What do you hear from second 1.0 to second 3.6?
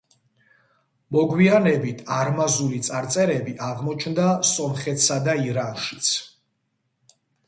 მოგვიანებით არმაზული წარწერები